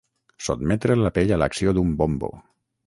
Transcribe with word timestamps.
Sotmetre 0.45 0.95
la 1.01 1.11
pell 1.19 1.35
a 1.35 1.39
l'acció 1.43 1.79
d'un 1.79 1.95
bombo. 2.03 2.35